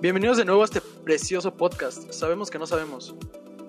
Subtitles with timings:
[0.00, 2.10] Bienvenidos de nuevo a este precioso podcast.
[2.10, 3.14] Sabemos que no sabemos.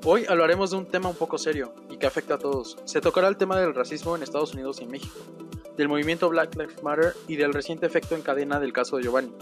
[0.06, 2.78] Hoy hablaremos de un tema un poco serio y que afecta a todos.
[2.86, 5.20] Se tocará el tema del racismo en Estados Unidos y México,
[5.76, 9.34] del movimiento Black Lives Matter y del reciente efecto en cadena del caso de Giovanni.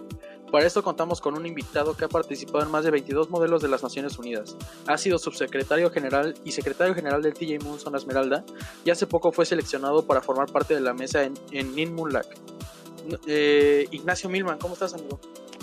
[0.52, 3.68] Para esto contamos con un invitado que ha participado en más de 22 modelos de
[3.68, 4.58] las Naciones Unidas.
[4.88, 8.44] Ha sido subsecretario general y secretario general del TJ Moon Zona Esmeralda
[8.84, 12.26] y hace poco fue seleccionado para formar parte de la mesa en, en Ninmulak.
[13.28, 15.20] Eh, Ignacio Milman, ¿cómo estás, amigo?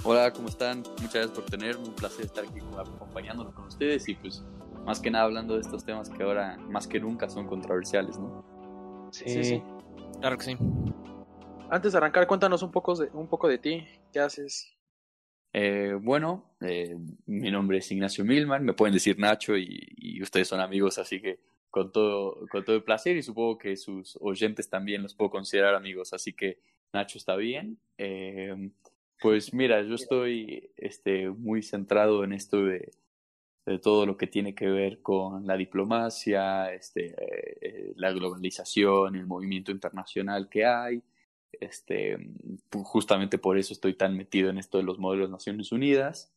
[0.09, 0.85] Hola, ¿cómo están?
[1.03, 4.41] Muchas gracias por tenerme, un placer estar aquí acompañándonos con ustedes y pues
[4.85, 9.11] más que nada hablando de estos temas que ahora más que nunca son controversiales, ¿no?
[9.11, 9.63] Sí, sí, sí.
[10.21, 10.57] claro que sí.
[11.71, 14.77] Antes de arrancar, cuéntanos un poco de, un poco de ti, ¿qué haces?
[15.53, 20.47] Eh, bueno, eh, mi nombre es Ignacio Milman, me pueden decir Nacho y, y, ustedes
[20.47, 24.71] son amigos, así que con todo, con todo el placer y supongo que sus oyentes
[24.71, 26.61] también los puedo considerar amigos, así que
[26.93, 27.81] Nacho está bien.
[27.99, 28.71] Eh,
[29.21, 32.93] pues mira, yo estoy este, muy centrado en esto de,
[33.83, 39.73] todo lo que tiene que ver con la diplomacia, este, eh, la globalización, el movimiento
[39.73, 41.03] internacional que hay.
[41.51, 42.17] Este,
[42.71, 46.33] justamente por eso estoy tan metido en esto de los modelos de Naciones Unidas.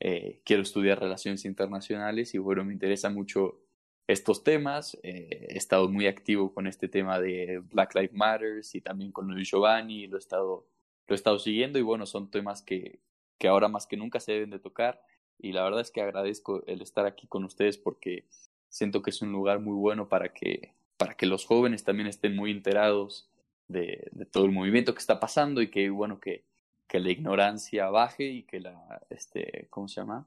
[0.00, 3.60] Eh, quiero estudiar relaciones internacionales y bueno, me interesa mucho
[4.06, 4.98] estos temas.
[5.02, 9.28] Eh, he estado muy activo con este tema de Black Lives Matter y también con
[9.28, 10.71] Luis Giovanni, lo he estado
[11.12, 12.98] lo he estado siguiendo y bueno, son temas que,
[13.38, 15.04] que ahora más que nunca se deben de tocar
[15.38, 18.24] y la verdad es que agradezco el estar aquí con ustedes porque
[18.70, 22.34] siento que es un lugar muy bueno para que, para que los jóvenes también estén
[22.34, 23.28] muy enterados
[23.68, 26.44] de, de todo el movimiento que está pasando y que bueno que,
[26.88, 30.26] que la ignorancia baje y que la este ¿cómo se llama?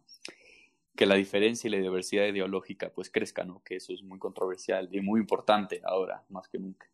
[0.96, 3.64] que la diferencia y la diversidad ideológica pues crezca, ¿no?
[3.64, 6.88] Que eso es muy controversial y muy importante ahora, más que nunca.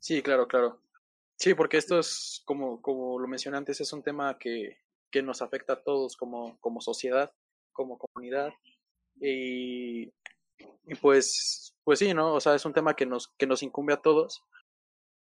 [0.00, 0.80] Sí, claro, claro.
[1.42, 4.78] Sí, porque esto es, como, como lo mencioné antes, es un tema que,
[5.10, 7.32] que nos afecta a todos como, como sociedad,
[7.72, 8.52] como comunidad.
[9.20, 12.34] Y, y, pues, pues sí, ¿no?
[12.34, 14.44] O sea, es un tema que nos, que nos incumbe a todos.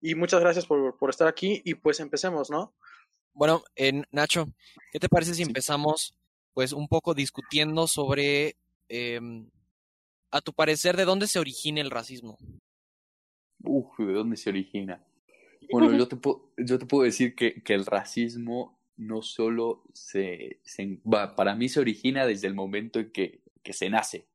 [0.00, 2.72] Y muchas gracias por, por estar aquí y pues empecemos, ¿no?
[3.34, 4.46] Bueno, eh, Nacho,
[4.90, 6.14] ¿qué te parece si empezamos
[6.54, 8.56] pues un poco discutiendo sobre,
[8.88, 9.20] eh,
[10.30, 12.38] a tu parecer, de dónde se origina el racismo?
[13.62, 15.04] Uf, ¿de dónde se origina?
[15.70, 20.58] Bueno, yo te, puedo, yo te puedo decir que, que el racismo no solo se,
[20.64, 24.26] se va, para mí se origina desde el momento en que, que se nace.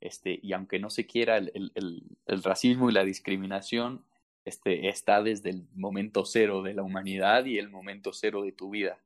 [0.00, 4.04] Este, y aunque no se quiera, el, el, el, racismo y la discriminación
[4.44, 8.70] este, está desde el momento cero de la humanidad y el momento cero de tu
[8.70, 8.98] vida.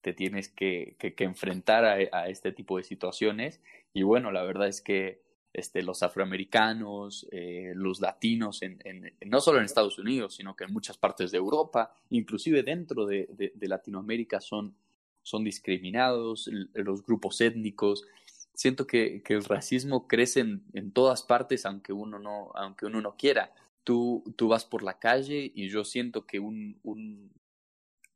[0.00, 3.60] Te tienes que, que, que enfrentar a, a, este tipo de situaciones.
[3.92, 5.22] Y bueno, la verdad es que
[5.54, 10.64] este, los afroamericanos, eh, los latinos, en, en, no solo en Estados Unidos, sino que
[10.64, 14.74] en muchas partes de Europa, inclusive dentro de, de, de Latinoamérica, son,
[15.22, 18.04] son discriminados, los grupos étnicos.
[18.52, 23.00] Siento que, que el racismo crece en, en, todas partes, aunque uno no, aunque uno
[23.00, 23.54] no quiera.
[23.84, 27.30] Tú, tú vas por la calle y yo siento que un, un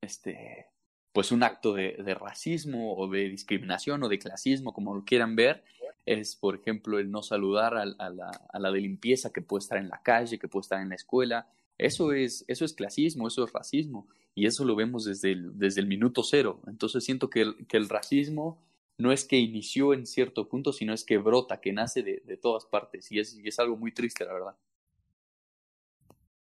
[0.01, 0.67] este,
[1.13, 5.37] pues un acto de, de racismo o de discriminación o de clasismo, como lo quieran
[5.37, 5.63] ver,
[6.09, 9.61] es, por ejemplo, el no saludar a, a, la, a, la, de limpieza que puede
[9.61, 11.51] estar en la calle, que puede estar en la escuela.
[11.77, 14.09] Eso es, eso es clasismo, eso es racismo.
[14.35, 16.63] Y eso lo vemos desde el, desde el minuto cero.
[16.67, 18.59] Entonces siento que el, que el racismo
[18.97, 22.37] no es que inició en cierto punto, sino es que brota, que nace de, de
[22.39, 23.13] todas partes.
[23.13, 24.57] Y es, es algo muy triste, la verdad.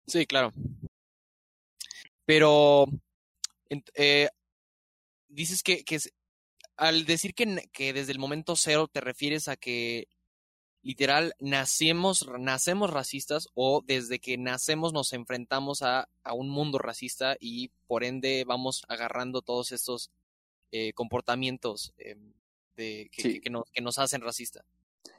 [0.06, 0.52] Sí, claro.
[2.24, 2.86] Pero
[3.94, 4.28] eh,
[5.28, 5.82] dices que
[6.78, 10.08] al decir que, que, desde el momento cero te refieres a que
[10.82, 17.36] literal nacemos, nacemos racistas o desde que nacemos nos enfrentamos a, a un mundo racista
[17.40, 20.10] y por ende vamos agarrando todos estos
[20.70, 22.16] eh, comportamientos eh,
[22.76, 23.40] de, que, sí.
[23.40, 24.64] que, nos, que nos hacen racista.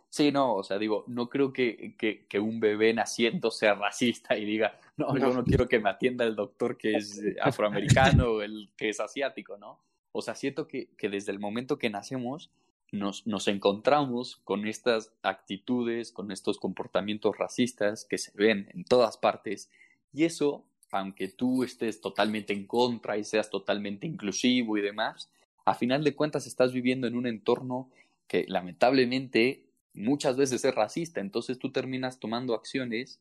[0.09, 4.38] Sí, no, o sea, digo, no creo que, que, que, un bebé naciendo sea racista
[4.38, 8.30] y diga, no, no, yo no quiero que me atienda el doctor que es afroamericano
[8.30, 9.88] o el que es asiático, ¿no?
[10.12, 12.52] O sea, siento que, que desde el momento que nacemos
[12.92, 19.18] nos, nos encontramos con estas actitudes, con estos comportamientos racistas que se ven en todas
[19.18, 19.70] partes
[20.12, 25.30] y eso, aunque tú estés totalmente en contra y seas totalmente inclusivo y demás,
[25.66, 27.92] a final de cuentas estás viviendo en un entorno
[28.28, 33.20] que lamentablemente muchas veces es racista, entonces tú terminas tomando acciones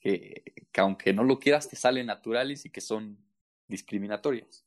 [0.00, 3.18] que, que aunque no lo quieras te salen naturales y que son
[3.66, 4.64] discriminatorias.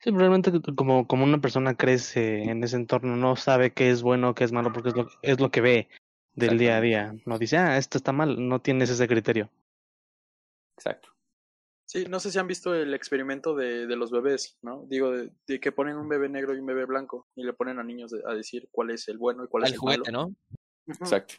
[0.00, 4.34] Sí, realmente como, como una persona crece en ese entorno, no sabe qué es bueno,
[4.34, 5.88] qué es malo, porque es lo, es lo que ve
[6.34, 7.14] del día a día.
[7.26, 9.50] No dice, ah, esto está mal, no tienes ese criterio.
[10.76, 11.08] Exacto.
[11.84, 14.84] Sí, no sé si han visto el experimento de, de los bebés, ¿no?
[14.88, 17.78] Digo, de, de que ponen un bebé negro y un bebé blanco y le ponen
[17.78, 20.12] a niños de- a decir cuál es el bueno y cuál es Al el juguete,
[20.12, 20.36] malo.
[20.86, 20.94] ¿no?
[20.94, 21.34] Exacto.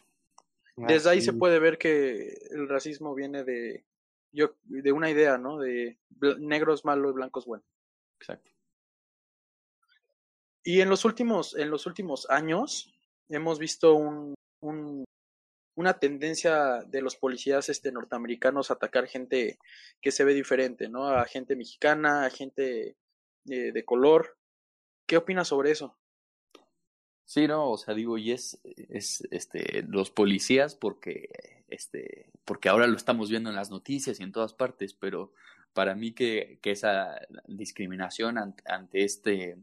[0.76, 3.84] Desde ahí se puede ver que el racismo viene de,
[4.32, 5.58] yo, de una idea, ¿no?
[5.58, 7.64] De bl- negro es malo y blanco es bueno.
[8.20, 8.50] Exacto.
[10.62, 12.92] Y en los últimos, en los últimos años
[13.28, 15.04] hemos visto un, un-
[15.76, 19.58] una tendencia de los policías este, norteamericanos a atacar gente
[20.02, 21.08] que se ve diferente, ¿no?
[21.08, 22.96] A gente mexicana, a gente
[23.48, 24.36] eh, de color.
[25.06, 25.96] ¿Qué opinas sobre eso?
[27.24, 32.86] Sí, no, o sea, digo, y es, es este, los policías porque, este, porque ahora
[32.88, 35.32] lo estamos viendo en las noticias y en todas partes, pero
[35.72, 39.56] para mí que, esa discriminación ante, este,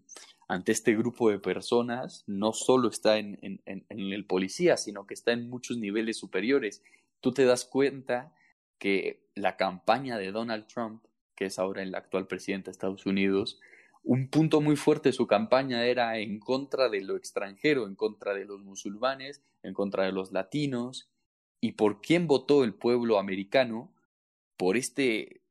[0.48, 5.31] ante este grupo de personas no solo está en, en el policía, sino que está
[5.31, 6.83] en muchos niveles superiores.
[7.21, 8.33] Tú te das cuenta
[8.80, 11.04] que la campaña de Donald Trump,
[11.36, 13.60] que es ahora el actual presidente de Estados Unidos,
[14.07, 18.33] un punto muy fuerte de su campaña era en contra de lo extranjero, en contra
[18.33, 21.10] de los musulmanes, en contra de los latinos.
[21.60, 23.92] ¿Y por quién votó el pueblo americano?
[24.56, 25.42] Por este,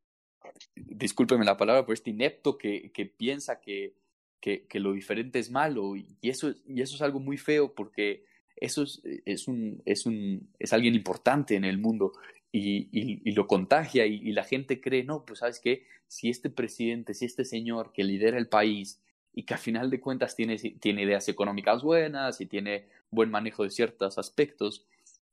[0.74, 3.94] discúlpeme la palabra, por este inepto que, que piensa que,
[4.40, 5.96] que, que, lo diferente es malo.
[5.96, 8.24] Y eso, y eso es algo muy feo porque
[8.56, 12.12] eso es, es, un, es, un, es alguien importante en el mundo.
[12.52, 16.48] Y, y, lo contagia y, y, la gente cree, no, pues sabes qué, si este
[16.48, 18.98] presidente, si este señor que lidera el país
[19.34, 23.62] y que a final de cuentas tiene, tiene ideas económicas buenas y tiene buen manejo
[23.62, 24.86] de ciertos aspectos,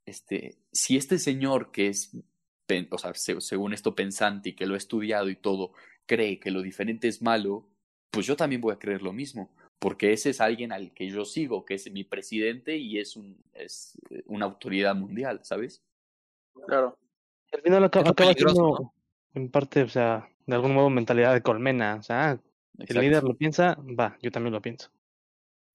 [0.06, 2.12] este, si este señor que es,
[2.89, 5.74] o sea, según esto pensante y que lo ha estudiado y todo,
[6.06, 7.68] cree que lo diferente es malo,
[8.10, 11.25] pues yo también voy a creer lo mismo, porque ese es alguien al que yo
[11.25, 15.83] sigo, que es mi presidente y es, un, es una autoridad mundial, ¿sabes?
[16.68, 16.98] Claro.
[17.51, 18.94] Al final acaba, acaba siendo,
[19.33, 21.95] en parte, o sea, de algún modo mentalidad de colmena.
[21.95, 22.31] O sea,
[22.80, 23.00] Exacto.
[23.00, 24.89] el líder lo piensa, va, yo también lo pienso.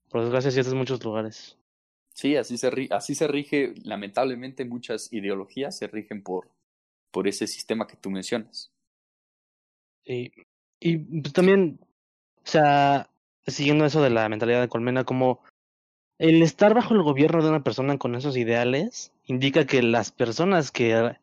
[0.09, 1.59] Por desgracia, sí, en muchos lugares.
[2.15, 6.51] Sí, así se, así se rige, lamentablemente muchas ideologías se rigen por,
[7.11, 8.71] por ese sistema que tú mencionas.
[10.05, 10.33] Sí,
[10.81, 11.81] y pues, también,
[12.37, 13.11] o sea,
[13.47, 15.43] siguiendo eso de la mentalidad de colmena, como
[16.19, 20.71] el estar bajo el gobierno de una persona con esos ideales indica que las personas
[20.71, 21.17] que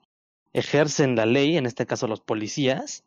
[0.53, 3.03] ejercen la ley, en este caso los policías,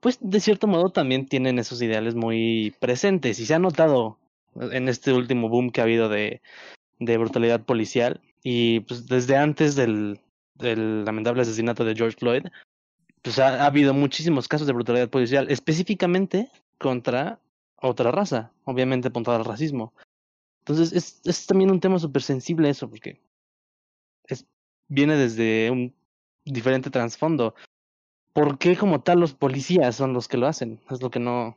[0.00, 4.18] pues de cierto modo también tienen esos ideales muy presentes y se ha notado
[4.54, 6.42] en este último boom que ha habido de,
[6.98, 10.20] de brutalidad policial y pues desde antes del,
[10.54, 12.46] del lamentable asesinato de George Floyd,
[13.22, 17.40] pues ha, ha, habido muchísimos casos de brutalidad policial, específicamente contra
[17.76, 19.92] otra raza, obviamente contra el racismo.
[20.60, 23.20] Entonces es, es también un tema súper sensible eso, porque
[24.26, 24.46] es,
[24.88, 25.94] viene desde un
[26.44, 27.54] diferente trasfondo.
[28.32, 30.80] ¿Por qué como tal los policías son los que lo hacen?
[30.90, 31.56] Es lo que no...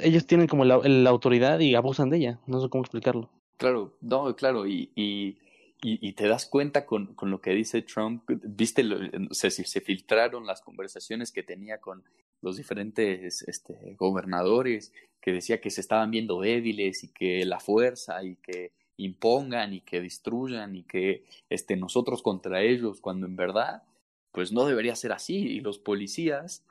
[0.00, 2.40] Ellos tienen como la, la autoridad y abusan de ella.
[2.46, 3.30] No sé cómo explicarlo.
[3.56, 5.38] Claro, no, claro, y, y,
[5.84, 8.98] y, y te das cuenta con, con, lo que dice Trump, viste, lo,
[9.34, 12.04] si se filtraron las conversaciones que tenía con
[12.40, 18.22] los diferentes este, gobernadores, que decía que se estaban viendo débiles y que la fuerza
[18.22, 23.82] y que impongan y que destruyan y que este, nosotros contra ellos, cuando en verdad,
[24.30, 25.36] pues no debería ser así.
[25.36, 26.64] Y los policías,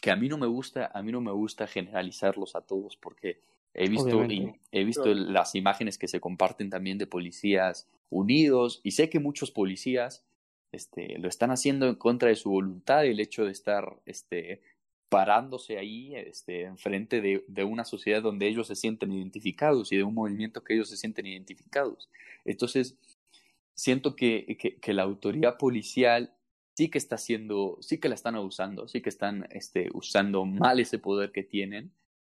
[0.00, 3.40] que a mí no me gusta, a mí no me gusta generalizarlos a todos porque
[3.72, 4.24] he visto,
[4.70, 9.50] he visto las imágenes que se comparten también de policías unidos y sé que muchos
[9.50, 10.24] policías
[10.72, 14.62] este, lo están haciendo en contra de su voluntad, el hecho de estar este,
[15.08, 20.14] parándose ahí este, enfrente de, una sociedad donde ellos se sienten identificados y de un
[20.14, 22.08] movimiento que ellos se sienten identificados.
[22.44, 22.96] Entonces,
[23.74, 26.34] siento que, la autoridad policial
[26.76, 29.48] sí que está haciendo, sí que la están abusando, sí que están
[29.92, 31.92] usando mal ese poder que tienen,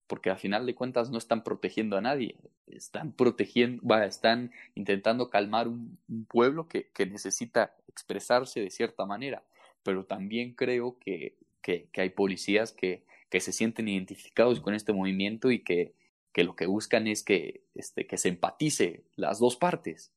[0.06, 2.36] porque al final de cuentas no están protegiendo a nadie,
[2.66, 9.04] están protegiendo, va, están intentando calmar un, un pueblo que, que necesita expresarse de cierta
[9.06, 9.42] manera,
[9.82, 11.36] pero también creo que
[11.66, 15.94] que, que, hay policías que, que, se sienten identificados con este movimiento y que,
[16.32, 20.12] que lo que buscan es que, este, que se empatice las dos partes.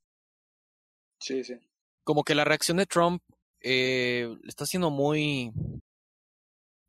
[1.19, 1.55] Sí, sí.
[2.03, 3.23] Como que la reacción de Trump
[3.61, 5.51] eh, está siendo muy,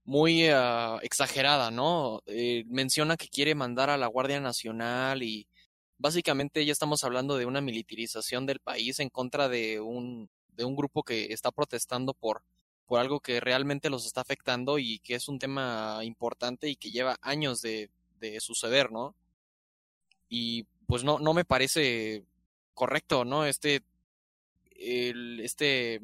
[0.05, 2.23] muy uh, exagerada, ¿no?
[2.27, 5.47] Eh, menciona que quiere mandar a la Guardia Nacional y
[5.99, 10.77] básicamente ya estamos hablando de una militarización del país en contra de un, de un
[10.77, 12.43] grupo que está protestando por
[12.91, 16.91] por algo que realmente los está afectando y que es un tema importante y que
[16.91, 17.89] lleva años de,
[18.19, 19.15] de suceder, ¿no?
[20.29, 22.25] Y pues no, no me parece
[22.75, 23.47] correcto, ¿no?
[23.47, 23.83] Este,
[24.75, 26.01] el, este,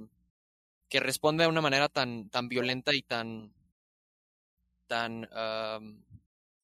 [0.89, 3.53] que responde de una manera tan, tan violenta y tan,
[4.87, 6.03] tan, um,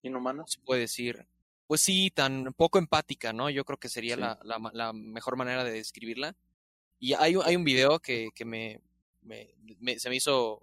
[0.02, 0.44] inhumana.
[0.46, 1.26] se puede decir?
[1.66, 3.48] Pues sí, tan poco empática, ¿no?
[3.50, 6.34] Yo creo que sería la, la, la, mejor manera de describirla.
[6.98, 8.80] Y hay, hay un video que, que me,
[9.22, 10.62] me, me, se me hizo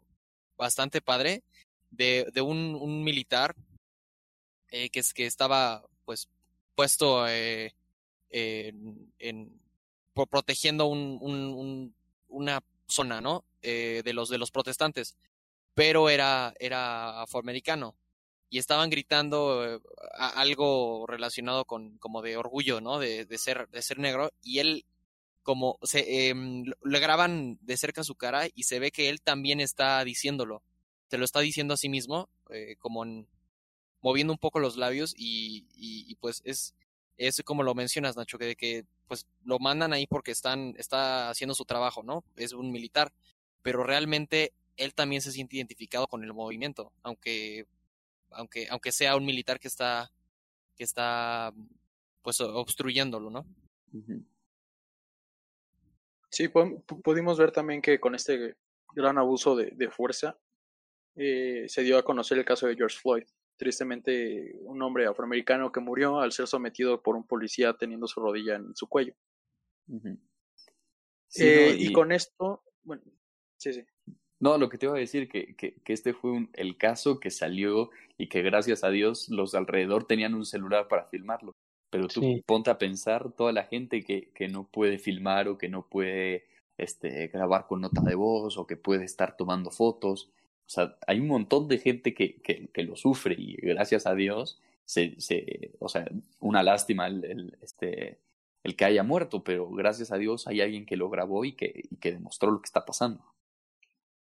[0.58, 1.44] bastante padre
[1.90, 3.56] de, de un, un militar
[4.70, 6.30] eh, que, es, que estaba pues
[6.76, 7.74] puesto eh,
[8.30, 9.60] en, en,
[10.30, 11.94] protegiendo un, un,
[12.28, 13.44] una zona, ¿no?
[13.62, 15.16] Eh, de los de los protestantes,
[15.80, 17.96] pero era era afroamericano
[18.50, 19.80] y estaban gritando eh,
[20.36, 23.00] algo relacionado con como de orgullo, ¿no?
[23.00, 24.86] De, de ser de ser negro y él
[25.42, 29.62] como se eh, le graban de cerca su cara y se ve que él también
[29.62, 30.64] está diciéndolo,
[31.10, 33.26] se lo está diciendo a sí mismo, eh, como en,
[34.02, 36.74] moviendo un poco los labios y, y, y pues es
[37.16, 41.56] es como lo mencionas, Nacho, que, que pues lo mandan ahí porque están, está haciendo
[41.56, 42.26] su trabajo, ¿no?
[42.36, 43.14] Es un militar,
[43.62, 47.68] pero realmente él también se siente identificado con el movimiento, aunque,
[48.32, 50.12] aunque, aunque sea un militar que está,
[50.76, 51.54] que está,
[52.22, 53.46] pues obstruyéndolo, ¿no?
[56.30, 58.56] Sí, pudimos ver también que con este
[58.94, 60.38] gran abuso de, de fuerza
[61.16, 63.24] eh, se dio a conocer el caso de George Floyd,
[63.58, 68.56] tristemente un hombre afroamericano que murió al ser sometido por un policía teniendo su rodilla
[68.56, 69.14] en su cuello.
[71.28, 71.88] sí, eh, y...
[71.88, 71.92] y...
[71.92, 73.04] con esto, bueno,
[73.58, 73.86] sí, sí.
[74.40, 77.20] No, lo que te iba a decir, que, que, que este fue un, el caso
[77.20, 81.54] que salió y que gracias a Dios los de alrededor tenían un celular para filmarlo.
[81.90, 82.44] Pero tú sí.
[82.46, 86.46] ponte a pensar toda la gente que, que no puede filmar o que no puede
[86.78, 90.30] este, grabar con nota de voz o que puede estar tomando fotos.
[90.68, 94.14] O sea, hay un montón de gente que, que, que lo sufre y gracias a
[94.14, 98.20] Dios, se, se, o sea, una lástima el, el, este,
[98.64, 101.86] el que haya muerto, pero gracias a Dios hay alguien que lo grabó y que,
[101.90, 103.24] y que demostró lo que está pasando.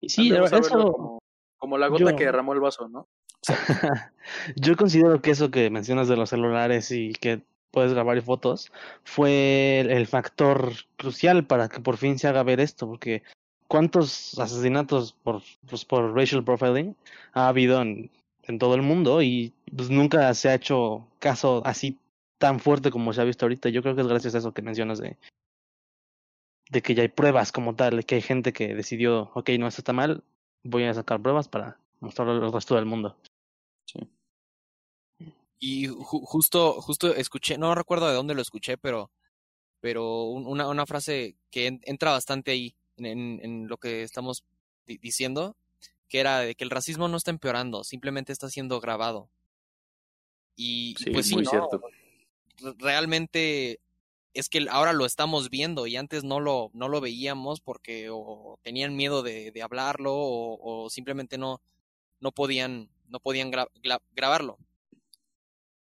[0.02, 0.93] Sí, eso...
[0.93, 1.19] Como,
[1.59, 2.17] como, la gota yo...
[2.17, 3.09] que derramó el vaso, ¿no?
[4.57, 8.73] yo considero que eso que mencionas de los celulares y que puedes grabar fotos
[9.05, 13.23] fue el factor crucial para que por fin se haga ver esto, porque
[13.67, 16.97] cuántos asesinatos por, pues, por racial profiling
[17.33, 18.11] ha habido en,
[18.45, 21.99] en todo el mundo y pues nunca se ha hecho caso así
[22.38, 23.69] tan fuerte como se ha visto ahorita.
[23.69, 25.17] Yo creo que es gracias a eso que mencionas de,
[26.71, 29.81] de que ya hay pruebas como tal, que hay gente que decidió, ok, no, esto
[29.81, 30.25] está mal,
[30.63, 33.17] voy a sacar pruebas para mostrarlo al resto del mundo.
[33.87, 33.99] Sí.
[35.59, 39.11] Y ju justo, justo escuché, no recuerdo de dónde lo escuché, pero,
[39.81, 44.45] pero una, una frase que en, entra bastante ahí en, en lo que estamos
[44.87, 45.57] di diciendo,
[46.09, 49.29] que era de que el racismo no está empeorando, simplemente está siendo grabado.
[50.57, 51.81] Y sí, pues sí, muy no, cierto.
[52.79, 53.81] realmente
[54.35, 58.58] es que ahora lo estamos viendo y antes no lo, no lo veíamos porque o
[58.62, 61.61] tenían miedo de, de hablarlo o, simplemente no,
[62.20, 64.58] no podían, no podían gra gra grabarlo.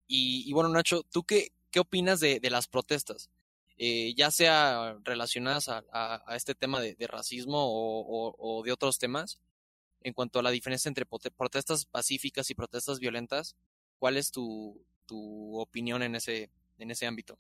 [0.08, 3.30] Y, y, bueno, Nacho, ¿tú qué, qué opinas de, las protestas?
[3.78, 9.40] eh, ya sea relacionadas a, a, este tema de, racismo o, de otros temas,
[10.02, 13.56] en cuanto a la diferencia entre protestas pacíficas y protestas violentas,
[14.00, 14.80] ¿cuál es tu,
[15.56, 16.50] opinión en ese
[17.06, 17.38] ámbito?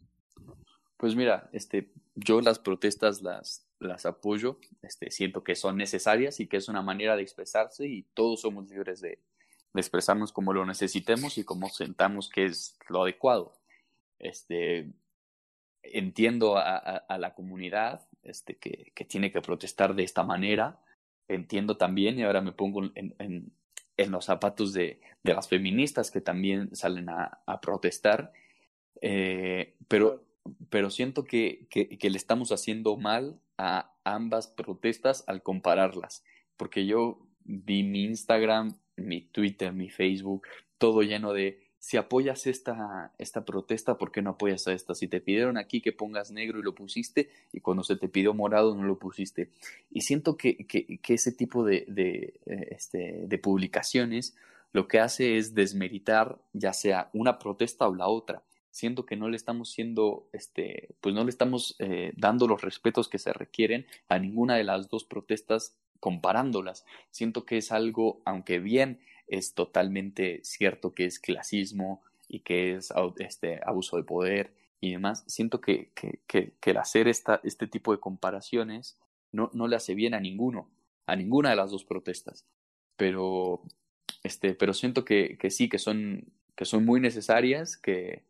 [1.03, 6.47] Pues mira, este, yo las protestas las, las apoyo, este, siento que son necesarias y
[6.47, 9.19] que es una manera de expresarse y todos somos libres de,
[9.75, 13.53] expresarnos como lo necesitemos y como sentamos que es lo adecuado.
[14.17, 14.93] Este,
[15.81, 20.79] entiendo a, la comunidad este, que, que, tiene que protestar de esta manera.
[21.27, 23.51] Entiendo también, y ahora me pongo en,
[23.97, 28.31] los zapatos de, de, las feministas que también salen a, a protestar,
[29.01, 30.23] eh, pero,
[30.69, 36.23] pero siento que, que, le estamos haciendo mal a ambas protestas al compararlas,
[36.57, 40.47] porque yo vi mi Instagram, mi Twitter, mi Facebook,
[40.77, 44.95] todo lleno de si apoyas esta, esta protesta, ¿por qué no apoyas a esta?
[44.95, 48.33] Si te pidieron aquí que pongas negro y lo pusiste, y cuando se te pidió
[48.33, 49.49] morado no lo pusiste.
[49.91, 54.33] Y siento que, que, que ese tipo de, de, este, de publicaciones
[54.71, 58.43] lo que hace es desmeritar ya sea una protesta o la otra.
[58.73, 63.07] Siento que no le estamos siendo, este, pues no le estamos eh, dando los respetos
[63.07, 66.83] que se requieren a ninguna de las dos protestas comparándolas.
[67.11, 72.91] Siento que es algo, aunque bien es totalmente cierto que es clasismo y que es
[73.19, 77.67] este, abuso de poder y demás, siento que, que, que, que el hacer esta, este
[77.67, 78.97] tipo de comparaciones
[79.31, 80.67] no, no le hace bien a ninguno,
[81.05, 82.43] a ninguna de las dos protestas.
[82.97, 83.61] Pero,
[84.23, 86.25] este, pero siento que, que sí, que son,
[86.55, 88.23] que son muy necesarias, que,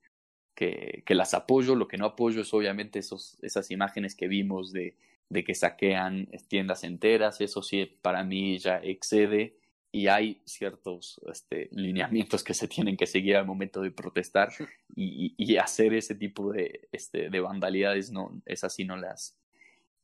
[0.56, 1.76] que, que las apoyo.
[1.76, 4.96] Lo que no apoyo es obviamente esos, esas imágenes que vimos de,
[5.30, 9.58] de que saquean tiendas enteras, eso sí para mí ya excede.
[9.92, 14.50] Y hay ciertos este, lineamientos que se tienen que seguir al momento de protestar
[14.96, 19.38] y, y, hacer ese tipo de, este, de vandalidades, no, es así, no las,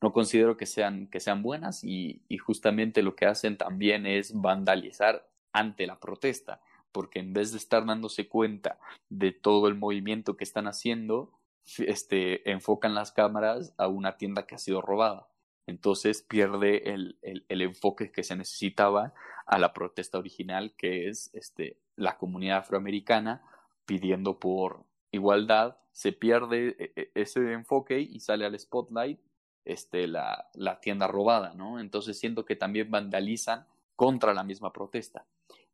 [0.00, 1.82] no considero que sean, que sean buenas.
[1.82, 6.60] Y, y justamente lo que hacen también es vandalizar ante la protesta,
[6.92, 8.78] porque en vez de estar dándose cuenta
[9.08, 11.32] de todo el movimiento que están haciendo,
[11.78, 15.28] este, enfocan las cámaras a una tienda que ha sido robada.
[15.66, 19.14] Entonces pierde el, el, enfoque que se necesitaba
[19.46, 23.42] a la protesta original, que es este, la comunidad afroamericana
[23.84, 29.20] pidiendo por igualdad, se pierde e, e, ese enfoque y sale al spotlight
[29.64, 31.78] este, la, la tienda robada, ¿no?
[31.78, 35.26] Entonces siento que también vandalizan contra la misma protesta.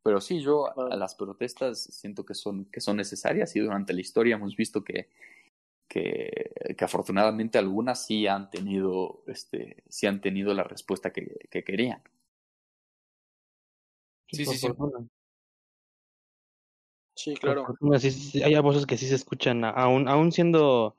[0.07, 3.99] Pero sí, yo a, las protestas siento que son, que son necesarias y durante la
[3.99, 5.09] historia hemos visto que,
[5.85, 11.61] que, que afortunadamente algunas sí han tenido, este, sí han tenido la respuesta que, que
[11.65, 12.01] querían.
[14.31, 14.67] Sí, sí, sí.
[17.13, 17.65] Sí, claro.
[17.99, 20.95] sí, sí, hay voces que sí se escuchan, aún, aún siendo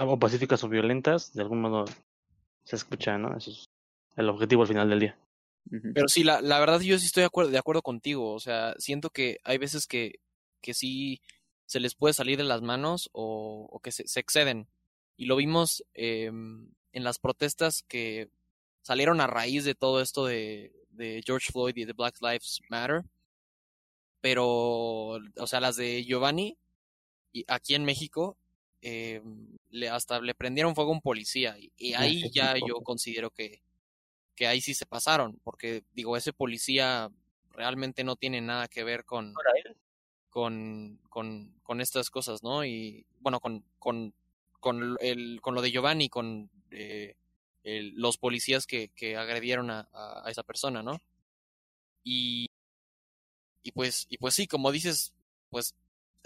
[0.00, 1.86] o pacíficas o violentas, de algún modo
[2.62, 3.34] se escucha, ¿no?
[3.34, 3.64] Eso es
[4.16, 5.18] el objetivo al final del día.
[5.94, 8.32] Pero sí, la, la verdad yo sí estoy de acuerdo, de acuerdo contigo.
[8.32, 10.20] O sea, siento que hay veces que,
[10.60, 11.20] que sí
[11.66, 14.68] se les puede salir de las manos o, o que se, se, exceden.
[15.16, 18.28] Y lo vimos eh, en las protestas que
[18.82, 23.02] salieron a raíz de todo esto de, de George Floyd y de Black Lives Matter.
[24.20, 26.56] Pero, o sea, las de Giovanni,
[27.32, 28.36] y aquí en México,
[28.82, 29.20] eh,
[29.70, 31.56] le, hasta le prendieron fuego a un policía.
[31.58, 33.60] Y, y ahí ya yo considero que,
[34.36, 37.10] que ahí sí se pasaron, porque digo, ese policía
[37.52, 39.34] realmente no tiene nada que ver con,
[40.28, 42.64] con, con, con estas cosas, ¿no?
[42.64, 44.12] Y bueno, con, con,
[44.60, 47.16] con, el, con lo de Giovanni, con eh,
[47.64, 51.00] el, los policías que, que agredieron a, a, a, esa persona, ¿no?
[52.04, 52.46] Y,
[53.62, 55.14] y pues, y pues sí, como dices,
[55.48, 55.74] pues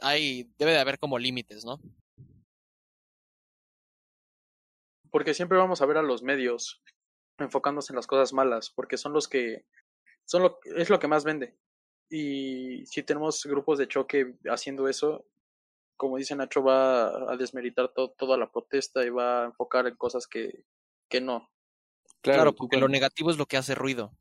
[0.03, 1.81] hay, debe de haber como límites, ¿no?
[5.13, 6.83] Porque siempre vamos a ver a los medios
[7.43, 9.65] enfocándose en las cosas malas, porque son los que
[10.25, 11.57] son lo es lo que más vende.
[12.09, 15.25] Y si tenemos grupos de choque haciendo eso,
[15.97, 19.97] como dice Nacho, va a desmeritar to toda la protesta y va a enfocar en
[19.97, 20.65] cosas que,
[21.09, 21.51] que no.
[22.23, 24.17] Claro, claro porque lo negativo es lo que hace ruido.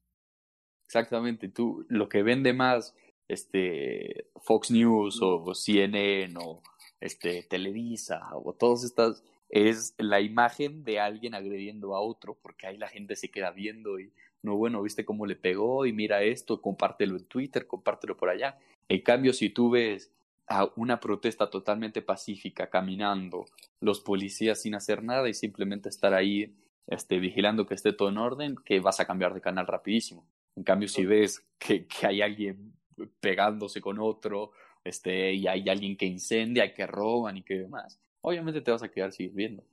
[0.85, 2.95] Exactamente, tú lo que vende más
[3.27, 6.61] este Fox News o CNN o
[6.99, 12.77] este Televisa o todas estas es la imagen de alguien agrediendo a otro, porque ahí
[12.77, 16.61] la gente se queda viendo y no, bueno, viste cómo le pegó y mira esto,
[16.61, 18.57] compártelo en Twitter, compártelo por allá.
[18.87, 20.11] En cambio, si tú ves
[20.47, 23.45] a una protesta totalmente pacífica caminando,
[23.81, 26.55] los policías sin hacer nada y simplemente estar ahí
[26.87, 30.25] este, vigilando que esté todo en orden, que vas a cambiar de canal rapidísimo.
[30.55, 32.73] En cambio, si ves que, que hay alguien
[33.19, 34.51] pegándose con otro,
[34.83, 38.83] este, y hay alguien que incendia, y que roban y que demás, obviamente te vas
[38.83, 39.63] a quedar sirviendo.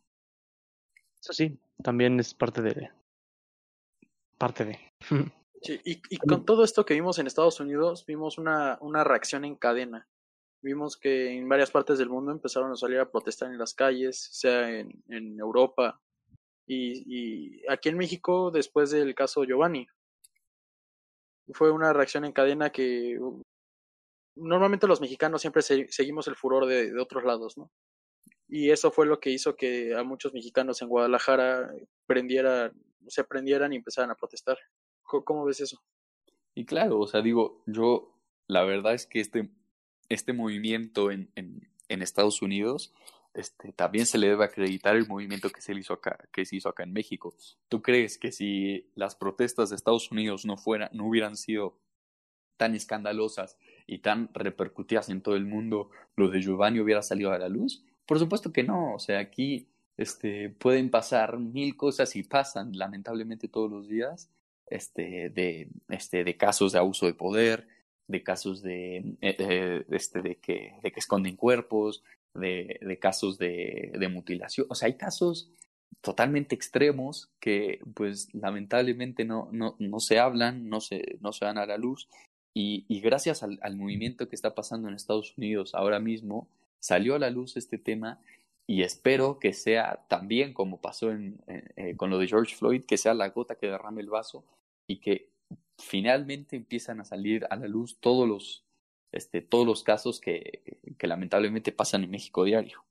[1.21, 2.91] Eso sí, también es parte de.
[4.39, 4.79] Parte de.
[5.63, 9.45] Sí, y, y con todo esto que vimos en Estados Unidos, vimos una, una reacción
[9.45, 10.07] en cadena.
[10.61, 14.29] Vimos que en varias partes del mundo empezaron a salir a protestar en las calles,
[14.33, 16.01] sea en, en Europa.
[16.67, 19.89] Y, y aquí en México, después del caso Giovanni,
[21.53, 23.19] fue una reacción en cadena que
[24.35, 27.71] normalmente los mexicanos siempre se, seguimos el furor de, de, otros lados, ¿no?
[28.49, 31.73] Y eso fue lo que hizo que a muchos mexicanos en Guadalajara
[32.07, 32.73] prendieran,
[33.09, 34.59] se prendieran y empezaran a protestar.
[35.03, 35.83] ¿Cómo ves eso?
[36.55, 39.51] Y claro, o sea, digo, yo, la verdad es que este,
[40.09, 42.93] este movimiento en, en, Estados Unidos,
[43.35, 46.69] este, también se le debe acreditar el movimiento que se hizo acá, que se hizo
[46.69, 47.35] acá en México.
[47.69, 51.79] ¿Tú crees que si las protestas de Estados Unidos no fueran, no hubieran sido
[52.57, 57.39] tan escandalosas y tan repercutidas en todo el mundo, lo de Giovanni hubiera salido a
[57.39, 57.85] la luz?
[58.07, 63.49] Por supuesto que no, o sea, aquí este, pueden pasar mil cosas y pasan lamentablemente
[63.49, 64.31] todos los días
[64.69, 67.67] este, de, este, de casos de abuso de poder,
[68.09, 72.03] de casos de, eh, este, de, que, de que esconden cuerpos,
[72.35, 74.67] de, de casos de, mutilación.
[74.71, 75.51] O sea, hay casos
[76.01, 79.51] totalmente extremos que pues lamentablemente no,
[79.99, 82.09] se hablan, no se, dan a la luz
[82.55, 86.49] y, y gracias al, al movimiento que está pasando en Estados Unidos ahora mismo,
[86.87, 88.21] salió a la luz este tema
[88.69, 92.97] y espero que sea también como pasó en, eh, con lo de George Floyd, que
[92.97, 94.45] sea la gota que derrame el vaso
[94.89, 95.31] y que
[95.79, 98.65] finalmente empiezan a salir a la luz todos los,
[99.13, 100.63] este, todos los casos que,
[100.97, 102.85] que lamentablemente pasan en México diario.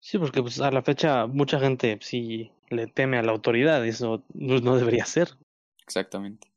[0.00, 4.22] Sí, porque pues a la fecha mucha gente sí le teme a la autoridad, eso
[4.34, 5.30] no, no debería ser.
[5.82, 6.52] Exactamente.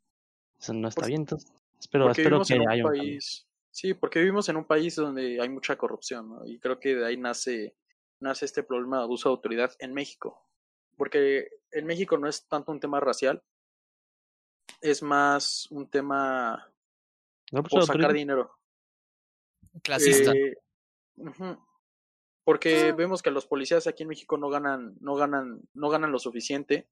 [0.59, 3.46] Eso no está Por- bien, entonces espero, espero que un haya un país,
[3.77, 6.45] sí, porque vivimos en un país donde hay mucha corrupción, ¿no?
[6.47, 7.75] Y creo que de ahí nace,
[8.19, 10.43] nace este problema de abuso de autoridad en México.
[10.95, 13.43] Porque en México no es tanto un tema racial,
[14.81, 16.73] es más un tema
[17.51, 18.51] No, pues, por sacar autoridad- dinero.
[19.83, 20.31] Clasista.
[20.31, 20.57] Eh.
[22.43, 26.17] Porque vemos que los policías aquí en México no ganan, no ganan, no ganan lo
[26.17, 26.89] suficiente.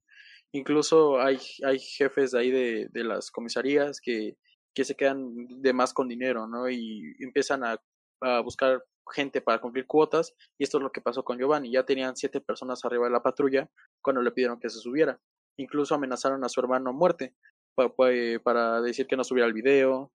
[0.52, 4.36] Incluso hay, hay jefes de ahí de, de las comisarías que,
[4.76, 6.68] que se quedan de más con dinero, ¿no?
[6.68, 7.80] Y empiezan a,
[8.20, 10.34] a buscar gente para cumplir cuotas.
[10.58, 11.72] Y esto es lo que pasó con Giovanni.
[11.72, 13.70] Ya tenían siete personas arriba de la patrulla
[14.02, 15.18] cuando le pidieron que se subiera.
[15.56, 17.34] Incluso amenazaron a su hermano a muerte
[17.74, 20.12] pa- pa- eh, para decir que no subiera el video.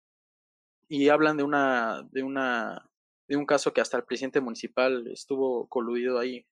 [0.87, 2.87] Y hablan de una, de una,
[3.27, 6.45] de un caso que hasta el presidente municipal estuvo coludido ahí.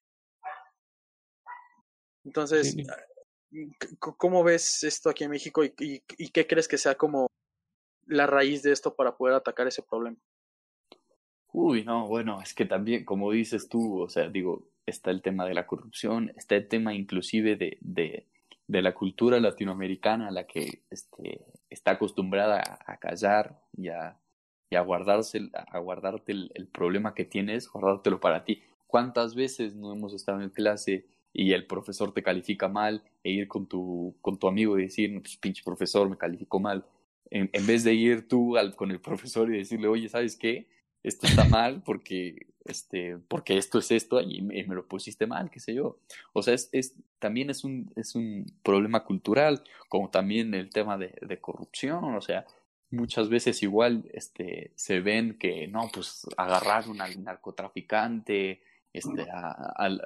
[2.26, 2.84] Entonces, Sí.
[2.84, 7.28] c- ¿cómo ves esto aquí en México y, y, y qué crees que sea como
[8.10, 10.18] la raíz de esto para poder atacar ese problema?
[11.52, 15.46] Uy, no, bueno, es que también, como dices tú, o sea, digo, está el tema
[15.46, 18.28] de la corrupción, está el tema inclusive de, de,
[18.68, 24.18] de la cultura latinoamericana, a la que este, está acostumbrada a, callar y a,
[24.70, 28.62] y a guardarse, a guardarte el, el problema que tienes, guardártelo para ti.
[28.86, 33.48] ¿Cuántas veces no hemos estado en clase y el profesor te califica mal e ir
[33.48, 36.86] con tu, con tu amigo y decir, "No, pues pinche profesor, me calificó mal?
[37.32, 40.68] En, en vez de ir tú al, con el profesor y decirle, oye, ¿sabes qué?
[41.04, 45.60] esto está mal porque, este, porque esto es esto y me, lo pusiste mal, qué
[45.60, 46.00] sé yo.
[46.34, 50.98] O sea, es, es, también es un, es un problema cultural, como también el tema
[50.98, 52.46] de, de corrupción, o sea,
[52.92, 60.02] muchas veces igual este, se ven que, no, pues agarraron al narcotraficante, este, al,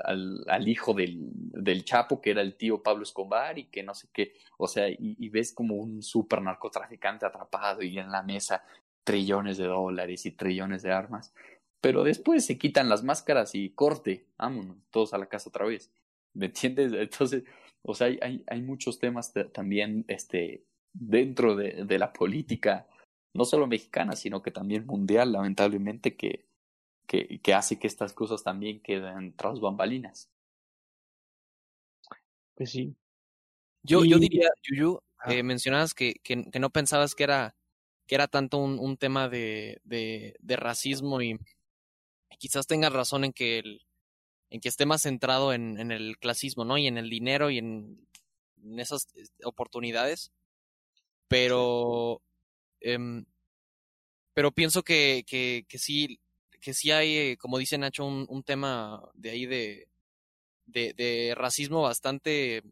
[0.47, 4.09] al, hijo del, del Chapo, que era el tío Pablo Escobar, y que no sé
[4.11, 8.63] qué, o sea, y, ves como un super narcotraficante atrapado y en la mesa
[9.05, 11.33] trillones de dólares y trillones de armas,
[11.79, 15.91] pero después se quitan las máscaras y corte, vámonos, todos a la casa otra vez,
[16.33, 16.91] ¿me entiendes?
[16.97, 17.43] Entonces,
[17.83, 22.87] o sea, hay, hay, muchos temas también este, dentro de, de la política,
[23.33, 26.45] no solo mexicana, sino que también mundial, lamentablemente, que,
[27.07, 30.29] que, que hace que estas cosas también queden tras bambalinas.
[32.55, 32.95] Pues sí.
[33.83, 35.33] Yo, yo diría, Yuyu, Ah.
[35.33, 37.55] eh, mencionabas que, que, que no pensabas que era,
[38.07, 41.39] que era tanto un, un tema de, de, de racismo y
[42.37, 43.81] quizás tengas razón en que el,
[44.49, 46.77] en que esté más centrado en, en el clasismo, ¿no?
[46.77, 48.05] Y en el dinero y en,
[48.61, 50.31] en esas eh, oportunidades.
[51.29, 52.21] Pero,
[52.81, 53.23] em,
[54.33, 56.19] pero pienso que, que, que sí,
[56.63, 59.87] que sí hay, eh, como dice Nacho, un, un tema de ahí de,
[60.65, 62.63] de, de racismo bastante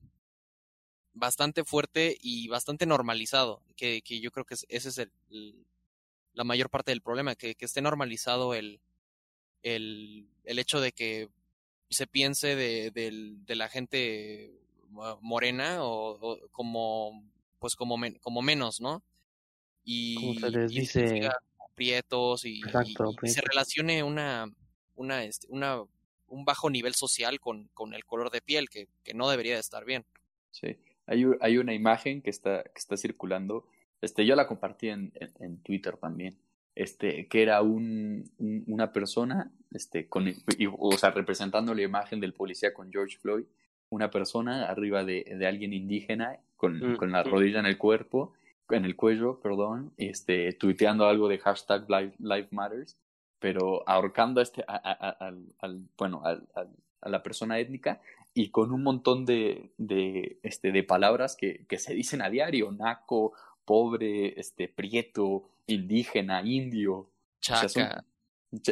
[1.14, 5.66] bastante fuerte y bastante normalizado, que, que yo creo que es- ese es el, el-
[6.34, 8.80] la mayor parte del problema, que, que esté normalizado el,
[9.64, 11.28] el, el hecho de que
[11.90, 14.54] se piense de, del- de la gente
[14.88, 17.26] mo- morena o, o como
[17.60, 19.04] pues como, men- como menos, ¿no?
[19.84, 21.30] Y, Como se les y dice-
[21.82, 24.46] prietos y, Exacto, y- y se relacione una,
[24.96, 25.82] una, este, una,
[26.28, 29.60] un bajo nivel social con, con el color de piel, que, que no debería de
[29.62, 30.06] estar bien.
[30.52, 30.78] Sí.
[31.08, 33.66] Hay, hay una imagen que está, que está circulando.
[34.00, 36.38] Este, yo la compartí en, en, en Twitter también.
[36.76, 40.36] Este, que era un, un- una persona, este, con, y-
[40.78, 43.46] o sea, representando la imagen del policía con George Floyd,
[43.90, 46.98] una persona arriba de, de alguien indígena con, Mm.
[46.98, 48.34] con la rodilla en el cuerpo,
[48.78, 52.98] en el cuello, perdón, este, tuiteando algo de hashtag Life, Life Matters,
[53.40, 58.00] pero ahorcando a este, a- a- a- al, bueno, a la persona étnica
[58.34, 62.72] y con un montón de, de, este, de palabras que, que se dicen a diario,
[62.72, 63.34] naco,
[63.66, 66.94] pobre, este, prieto, indígena, indio.
[66.96, 67.08] O
[67.40, 68.06] sea, son- Chaca.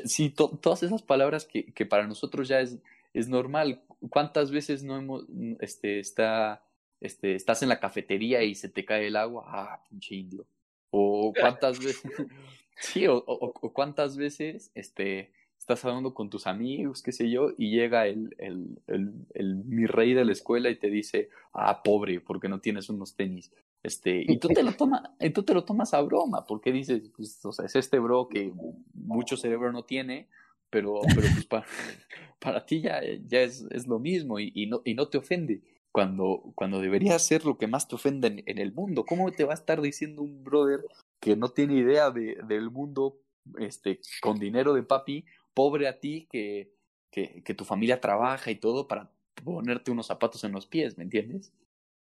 [0.05, 2.77] sí, to- todas esas palabras que, que para nosotros ya es,
[3.13, 3.81] es normal.
[4.09, 5.25] ¿Cuántas veces no hemos,
[5.59, 6.63] este, está,
[7.01, 9.43] este, estás en la cafetería y se te cae el agua?
[9.47, 10.45] Ah, pinche indio.
[10.91, 12.03] O cuántas veces,
[12.79, 17.51] sí, o, o- o cuántas veces, este, estás hablando con tus amigos, qué sé yo,
[17.57, 21.83] y llega el, el, el, el mi rey de la escuela y te dice, ah,
[21.83, 23.51] pobre, porque no tienes unos tenis.
[23.83, 27.09] Este, y tú te lo tomas, y tú te lo tomas a broma, porque dices,
[27.15, 28.51] pues, o sea, es este bro que
[28.93, 30.27] mucho cerebro no tiene,
[30.69, 31.65] pero, pero pues para,
[32.39, 35.61] para ti ya, ya es, es lo mismo y, y no, y no te ofende.
[35.91, 39.05] Cuando, cuando debería ser lo que más te ofende en, en el mundo.
[39.05, 40.85] ¿Cómo te va a estar diciendo un brother
[41.19, 43.19] que no tiene idea de, del mundo
[43.57, 46.71] este, con dinero de papi, pobre a ti, que,
[47.11, 49.11] que, que tu familia trabaja y todo para
[49.43, 51.53] ponerte unos zapatos en los pies, ¿me entiendes?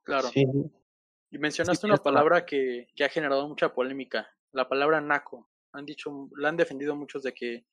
[0.02, 0.28] Claro.
[0.28, 0.46] Sí.
[1.30, 5.48] Y mencionaste Sí, una palabra que, que ha generado mucha polémica, la palabra naco.
[5.72, 7.66] Han dicho, la han defendido muchos de que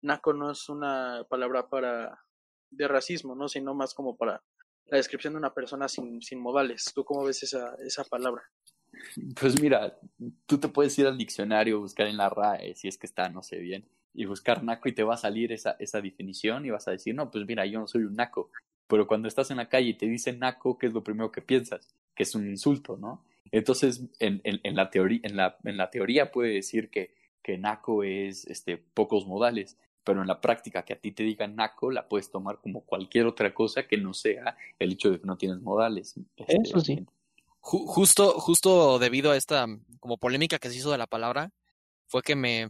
[0.00, 2.24] naco no es una palabra para
[2.70, 3.48] de racismo, ¿no?
[3.48, 4.42] Sino más como para
[4.86, 6.92] la descripción de una persona sin, sin modales.
[6.94, 8.42] ¿Tú cómo ves esa, esa palabra?
[9.40, 9.98] Pues mira,
[10.46, 13.42] tú te puedes ir al diccionario, buscar en la RAE, si es que está, no
[13.42, 16.86] sé bien, y buscar naco y te va a salir esa, esa definición y vas
[16.88, 18.50] a decir, no, pues mira, yo no soy un naco.
[18.86, 21.40] Pero cuando estás en la calle y te dicen naco, ¿qué es lo primero que
[21.40, 21.88] piensas?
[22.14, 23.24] Que es un insulto, ¿no?
[23.50, 27.58] Entonces, en, en, en la, teoría, en, la, en la teoría puede decir que, que
[27.58, 31.90] naco es este, pocos modales, pero en la práctica que a ti te digan naco
[31.90, 35.36] la puedes tomar como cualquier otra cosa que no sea el hecho de que no
[35.36, 36.14] tienes modales.
[36.36, 37.04] Este, Eso sí.
[37.60, 39.66] Ju- justo, justo debido a esta
[40.00, 41.50] como polémica que se hizo de la palabra,
[42.08, 42.68] fue que me,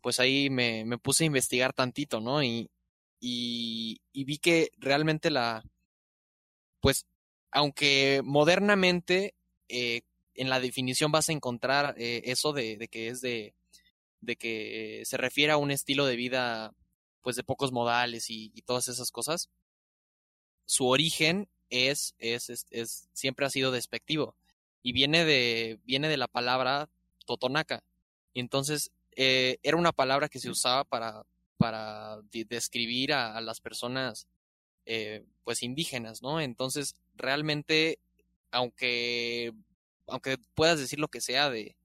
[0.00, 2.42] pues ahí me, me puse a investigar tantito, ¿no?
[2.42, 2.68] Y,
[3.20, 5.62] y, y vi que realmente la,
[6.80, 7.06] pues,
[7.52, 9.34] aunque modernamente
[9.68, 10.02] eh,
[10.34, 13.54] en la definición vas a encontrar eh, eso de, de que es de,
[14.26, 16.74] de que se refiere a un estilo de vida,
[17.22, 19.48] pues, de pocos modales y, y todas esas cosas,
[20.66, 24.34] su origen es, es, es, es, siempre ha sido despectivo
[24.82, 26.88] y viene de, viene de la palabra
[27.24, 27.82] totonaca.
[28.34, 31.24] Y entonces eh, era una palabra que se usaba para,
[31.56, 34.26] para de- describir a, a las personas
[34.84, 36.40] eh, pues indígenas, ¿no?
[36.40, 37.98] Entonces realmente,
[38.50, 39.52] aunque,
[40.06, 41.76] aunque puedas decir lo que sea de,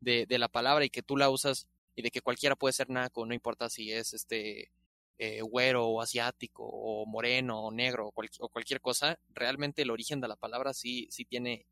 [0.00, 1.66] de, de la palabra y que tú la usas
[1.98, 4.70] y de que cualquiera puede ser naco, no importa si es este
[5.18, 9.90] eh, güero o asiático o moreno o negro o, cual- o cualquier cosa, realmente el
[9.90, 11.66] origen de la palabra sí, sí tiene,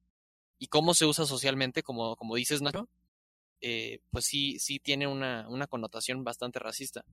[0.59, 2.89] y cómo se usa socialmente, como, como dices, Nacho,
[3.61, 7.05] eh, pues sí, sí tiene una, una connotación bastante racista.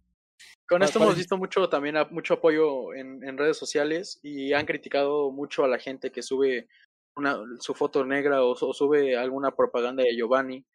[0.67, 4.65] Con esto hemos visto mucho también a- mucho apoyo en, en redes sociales y han
[4.65, 6.67] criticado mucho a la gente que sube
[7.15, 10.65] una, su foto negra o, o sube alguna propaganda de Giovanni.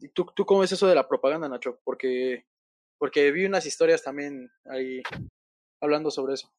[0.00, 1.80] ¿Y tú, tú cómo ves eso de la propaganda, Nacho?
[1.84, 2.44] Porque,
[2.98, 5.02] porque vi unas historias también ahí
[5.80, 6.52] hablando sobre eso.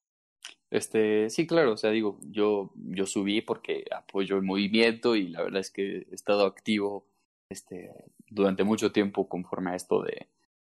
[0.71, 5.41] Este, sí, claro, o sea, digo, yo, yo subí porque apoyo el movimiento y la
[5.41, 7.07] verdad es que he estado activo
[7.49, 7.91] este,
[8.27, 10.27] durante mucho tiempo conforme a esto de,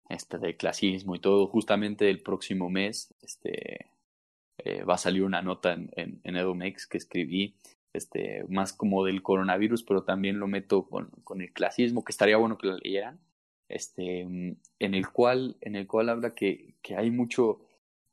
[0.09, 1.47] este, de clasismo y todo.
[1.49, 3.91] Justamente el próximo mes este,
[4.59, 7.55] eh, va a salir una nota en, en, en Edomex que escribí,
[7.93, 12.37] este, más como del coronavirus, pero también lo meto con, con el clasismo, que estaría
[12.37, 13.19] bueno que lo leyeran,
[13.69, 17.61] este, en el cual, en el cual habla que, que hay mucho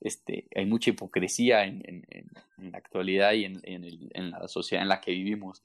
[0.01, 4.31] este, hay mucha hipocresía en, en, en, en la actualidad y en, en, el, en,
[4.31, 5.63] la sociedad en la que vivimos.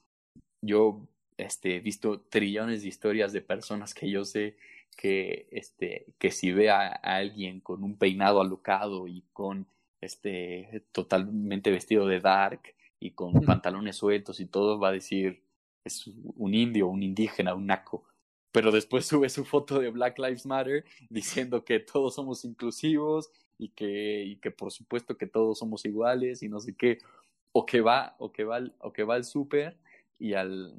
[0.63, 4.57] Yo este, he visto trillones de historias de personas que yo sé
[4.97, 9.67] que, este, que si ve a, a alguien con un peinado alocado y con
[10.01, 15.43] este, totalmente vestido de dark y con pantalones sueltos y todo, va a decir
[15.85, 18.05] es un indio, un indígena, un naco
[18.53, 23.71] pero después sube su foto de Black Lives Matter diciendo que todos somos inclusivos y
[23.71, 26.99] que, y que por supuesto que todos somos iguales y no sé qué,
[27.53, 29.79] o que va, o que va, o que va al súper
[30.19, 30.75] y al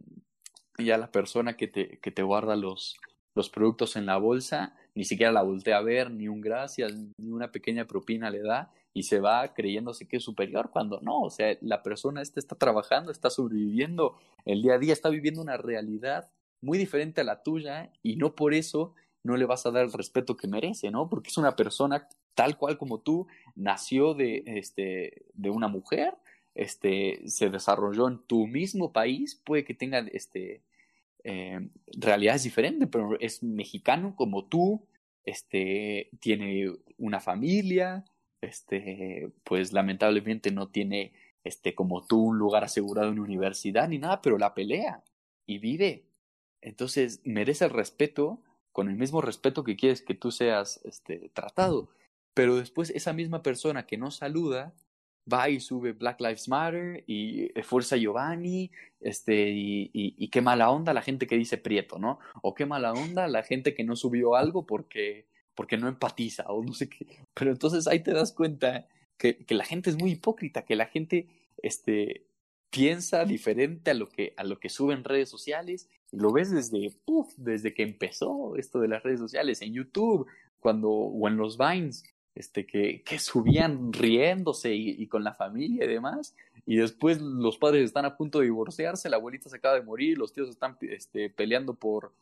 [0.77, 2.99] y a la persona que te, que te guarda los,
[3.36, 7.31] los productos en la bolsa, ni siquiera la voltea a ver, ni un gracias, ni
[7.31, 11.29] una pequeña propina le da, y se va creyéndose que es superior, cuando no, o
[11.29, 15.58] sea, la persona esta está trabajando, está sobreviviendo el día a día, está viviendo una
[15.58, 16.29] realidad
[16.62, 19.93] muy diferente a la tuya y no por eso no le vas a dar el
[19.93, 21.10] respeto que merece, ¿no?
[21.10, 26.15] Porque es una persona tal cual como tú, nació de, este, de una mujer,
[26.56, 30.62] este, se desarrolló en tu mismo país, puede que tenga este,
[31.23, 34.86] eh, realidades diferentes, pero es mexicano como tú,
[35.25, 38.03] este, tiene una familia,
[38.43, 44.21] este, pues lamentablemente no tiene, este, como tú, un lugar asegurado en universidad ni nada,
[44.21, 45.03] pero la pelea
[45.45, 46.06] y vive
[46.63, 51.89] entonces merece el respeto con el mismo respeto que quieres que tú seas este, tratado.
[52.34, 54.73] Pero después esa misma persona que no saluda
[55.32, 60.69] va y sube Black Lives Matter y Fuerza Giovanni, este, y, y, y, qué mala
[60.69, 62.19] onda la gente que dice prieto, ¿no?
[62.41, 66.63] O qué mala onda la gente que no subió algo porque, porque no empatiza o
[66.63, 67.05] no sé qué.
[67.33, 68.87] Pero entonces ahí te das cuenta
[69.17, 71.27] que, que la gente es muy hipócrita, que la gente
[71.61, 72.25] este,
[72.69, 76.93] piensa diferente a lo que, a lo que sube en redes sociales lo ves desde,
[77.05, 80.27] uf, desde que empezó esto de las redes sociales, en YouTube,
[80.59, 82.03] cuando, o en los Vines,
[82.35, 86.35] este, que, que subían riéndose y, y, con la familia y demás,
[86.65, 90.17] y después los padres están a punto de divorciarse, la abuelita se acaba de morir,
[90.17, 92.13] los tíos están este, peleando por,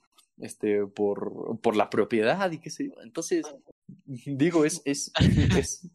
[0.42, 3.02] este, por, por la propiedad y qué sé yo.
[3.04, 3.46] Entonces,
[4.06, 5.12] digo, es, es,
[5.58, 5.88] es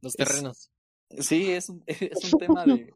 [0.00, 0.70] los terrenos.
[1.18, 2.92] Sí, es un, es un tema de,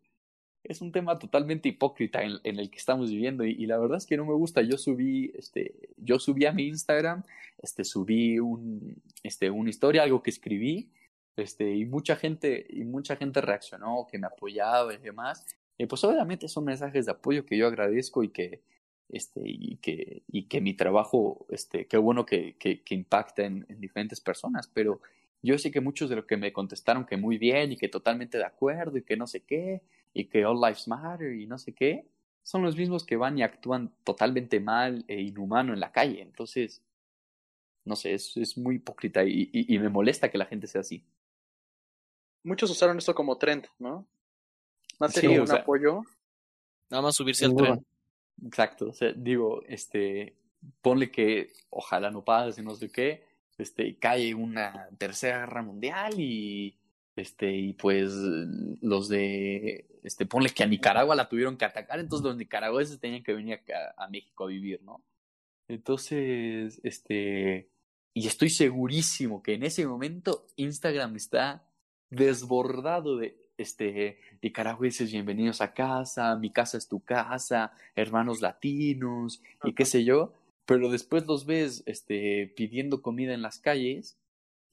[0.64, 3.98] es un tema totalmente hipócrita en, en el que estamos viviendo y, y, la verdad
[3.98, 4.62] es que no me gusta.
[4.62, 7.22] Yo subí, este, yo subí a mi Instagram,
[7.58, 10.90] este, subí un, este, una historia, algo que escribí,
[11.36, 15.44] este, y mucha gente, y mucha gente reaccionó, que me apoyaba y demás.
[15.76, 18.62] Y pues obviamente son mensajes de apoyo que yo agradezco y que,
[19.14, 23.64] este, y que, y que mi trabajo, este, qué bueno que, que, que impacta en,
[23.68, 25.00] en diferentes personas, pero
[25.40, 28.38] yo sé que muchos de los que me contestaron que muy bien y que totalmente
[28.38, 31.74] de acuerdo y que no sé qué, y que All Lives Matter y no sé
[31.74, 32.08] qué,
[32.42, 36.22] son los mismos que van y actúan totalmente mal e inhumano en la calle.
[36.22, 36.82] Entonces,
[37.84, 40.80] no sé, es, es muy hipócrita y, y, y, me molesta que la gente sea
[40.80, 41.04] así.
[42.42, 44.06] Muchos usaron esto como trend, ¿no?
[44.98, 46.02] Más que sí, como un sea, apoyo.
[46.90, 47.86] Nada más subirse al tren.
[48.42, 50.36] Exacto, o sea, digo, este,
[50.82, 53.24] ponle que ojalá no pase, no sé qué,
[53.58, 56.76] este, cae una tercera guerra mundial y
[57.16, 58.12] este y pues
[58.82, 63.22] los de este ponle que a Nicaragua la tuvieron que atacar entonces los nicaragüenses tenían
[63.22, 65.04] que venir acá a México a vivir no
[65.68, 67.70] entonces este
[68.12, 71.68] y estoy segurísimo que en ese momento Instagram está
[72.10, 79.74] desbordado de este nicaragüenses bienvenidos a casa mi casa es tu casa hermanos latinos y
[79.74, 80.32] qué sé yo
[80.66, 84.16] pero después los ves este pidiendo comida en las calles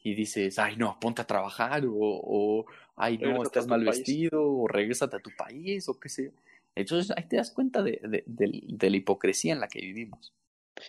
[0.03, 2.65] y dices, ay no, ponte a trabajar o, o
[2.95, 3.99] ay no, estás mal país.
[3.99, 6.31] vestido o regrésate a tu país o qué sé yo.
[6.75, 10.33] Entonces ahí te das cuenta de, de, de, de, la hipocresía en la que vivimos.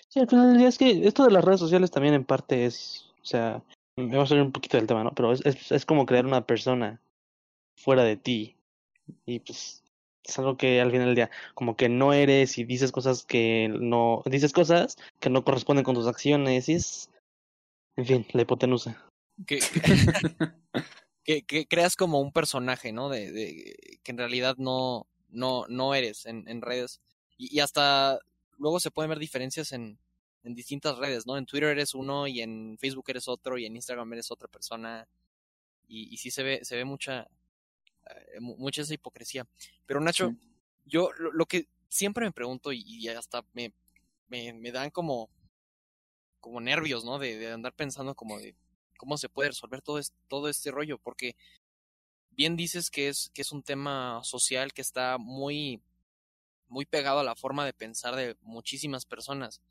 [0.09, 2.65] Sí, al final del día es que esto de las redes sociales también en parte
[2.67, 3.63] es, o sea,
[3.97, 5.13] me va a salir un poquito del tema, ¿no?
[5.13, 7.01] Pero es, es, es como crear una persona
[7.77, 8.57] fuera de ti
[9.27, 9.83] y pues
[10.25, 13.69] es algo que al final del día como que no eres y dices cosas que
[13.69, 17.11] no dices cosas que no corresponden con tus acciones y es
[17.97, 19.05] en fin, la hipotenusa.
[21.25, 23.09] Que, que, que, creas como un personaje, ¿no?
[23.09, 27.01] De, de, que en realidad no, no, no eres en, en redes.
[27.39, 28.19] Y, y, hasta
[28.59, 29.99] luego se pueden ver diferencias en,
[30.43, 31.37] en distintas redes, ¿no?
[31.37, 35.07] En Twitter eres uno y en Facebook eres otro y en Instagram eres otra persona.
[35.87, 37.29] Y, y sí se ve, se ve mucha,
[38.41, 39.47] mucha esa hipocresía.
[39.87, 40.37] Pero Nacho, sí.
[40.85, 43.73] yo lo, lo, que siempre me pregunto y, y hasta me,
[44.29, 45.31] me, me dan como
[46.43, 47.19] como nervios, ¿no?
[47.19, 48.57] De, de, andar pensando como de
[48.99, 51.37] cómo se puede resolver todo, este, todo este rollo, porque
[52.31, 55.81] bien dices que es, que es un tema social que está muy,
[56.69, 59.62] muy pegado a la forma de pensar de muchísimas personas.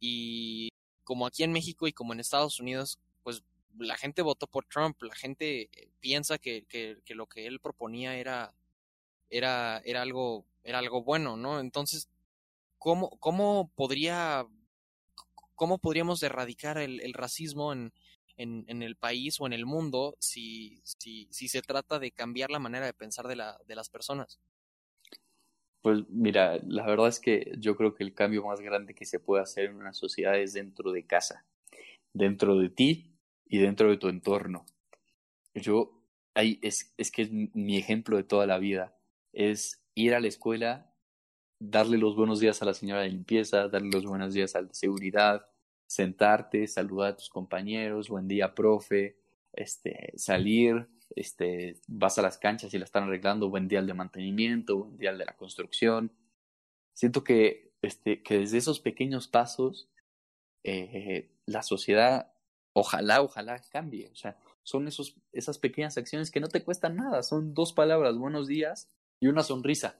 [0.00, 0.70] Y
[1.04, 3.42] como aquí en México y como en Estados Unidos, pues
[3.78, 6.66] la gente votó por Trump, la gente piensa que,
[7.08, 8.54] lo que él proponía era,
[9.30, 10.44] era, algo,
[11.04, 11.60] bueno, ¿no?
[11.60, 12.08] Entonces,
[12.78, 14.46] ¿cómo, cómo podría
[15.54, 17.92] cómo podríamos erradicar el, racismo en,
[18.36, 22.84] el país o en el mundo si, si, si se trata de cambiar la manera
[22.84, 24.38] de pensar de, la, de las personas?
[25.80, 29.20] Pues mira, la verdad es que yo creo que el cambio más grande que se
[29.20, 31.44] puede hacer en una sociedad es dentro de casa,
[32.12, 33.15] dentro de ti
[33.48, 34.66] y dentro de tu entorno.
[35.54, 36.02] Yo,
[36.34, 38.96] ahí es, es que es mi ejemplo de toda la vida,
[39.32, 40.92] es ir a la escuela
[41.58, 44.74] darle los buenos días a la señora de limpieza, darle los buenos días al de
[44.74, 45.46] seguridad,
[45.86, 49.16] sentarte, saludar a tus compañeros, buen día, profe,
[49.52, 53.94] este, salir, este, vas a las canchas y la están arreglando, buen día al de
[53.94, 56.12] mantenimiento, buen día al de la construcción.
[56.92, 59.88] Siento que, este, que desde esos pequeños pasos,
[60.64, 62.32] eh, la sociedad,
[62.76, 64.10] ojalá, ojalá cambie.
[64.12, 68.18] O sea, son esos, esas pequeñas acciones que no te cuestan nada, son dos palabras,
[68.18, 69.98] buenos días y una sonrisa.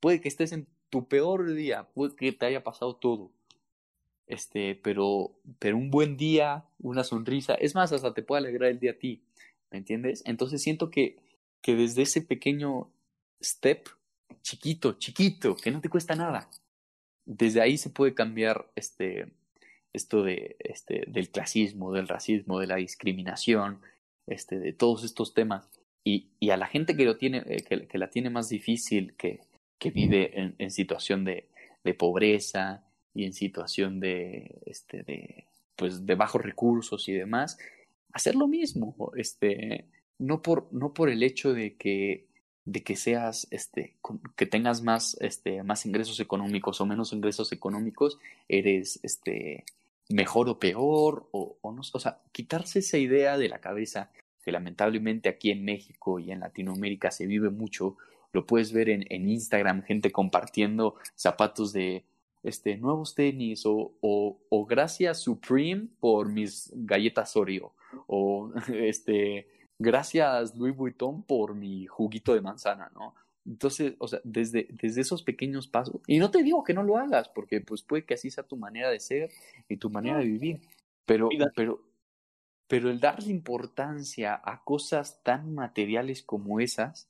[0.00, 3.30] Puede que estés en tu peor día, puede que te haya pasado todo.
[4.26, 8.80] Este, pero, pero un buen día, una sonrisa, es más, hasta te puede alegrar el
[8.80, 9.22] día a ti,
[9.70, 10.22] ¿me entiendes?
[10.26, 11.16] Entonces siento que,
[11.62, 12.90] que desde ese pequeño
[13.40, 13.88] step,
[14.42, 16.50] chiquito, chiquito, que no te cuesta nada,
[17.24, 19.32] desde ahí se puede cambiar este,
[19.92, 23.80] esto de, este, del clasismo, del racismo, de la discriminación,
[24.26, 25.68] este, de todos estos temas.
[26.04, 29.14] Y, y a la gente que lo tiene, eh, que, que la tiene más difícil,
[29.14, 29.40] que,
[29.78, 31.48] que vive en, en situación de,
[31.84, 32.84] de, pobreza
[33.14, 35.44] y en situación de, este, de,
[35.76, 37.58] pues, de bajos recursos y demás,
[38.12, 39.86] hacer lo mismo, este,
[40.18, 42.26] no por, no por el hecho de que,
[42.64, 43.94] de que seas, este,
[44.36, 49.64] que tengas más, este, más ingresos económicos o menos ingresos económicos, eres, este,
[50.10, 54.10] mejor o peor, o, o no, o sea, quitarse esa idea de la cabeza
[54.42, 57.96] que lamentablemente aquí en México y en Latinoamérica se vive mucho,
[58.32, 62.04] lo puedes ver en, en Instagram, gente compartiendo zapatos de
[62.42, 67.74] este, nuevos tenis o, o, o gracias Supreme por mis galletas Oreo
[68.06, 69.46] o este,
[69.78, 73.14] gracias Louis Vuitton por mi juguito de manzana, ¿no?
[73.46, 76.98] Entonces, o sea, desde, desde esos pequeños pasos, y no te digo que no lo
[76.98, 79.30] hagas, porque pues puede que así sea tu manera de ser
[79.68, 80.60] y tu manera de vivir,
[81.06, 81.82] pero, pero,
[82.68, 87.08] pero el darle importancia a cosas tan materiales como esas,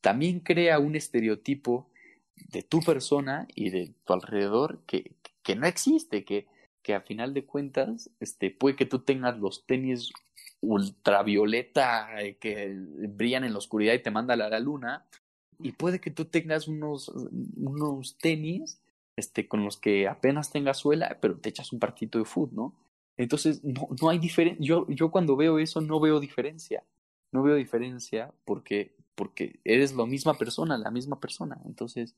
[0.00, 1.90] también crea un estereotipo
[2.36, 6.46] de tu persona y de tu alrededor que, que no existe, que,
[6.82, 10.12] que a final de cuentas, este, puede que tú tengas los tenis
[10.60, 15.06] ultravioleta eh, que brillan en la oscuridad y te manda a la luna,
[15.58, 18.80] y puede que tú tengas unos, unos tenis
[19.16, 22.74] este, con los que apenas tengas suela, pero te echas un partito de fútbol, ¿no?
[23.16, 24.64] Entonces, no, no hay diferencia.
[24.64, 26.84] Yo, yo cuando veo eso no veo diferencia.
[27.32, 31.58] No veo diferencia porque, porque eres la misma persona, la misma persona.
[31.64, 32.14] Entonces,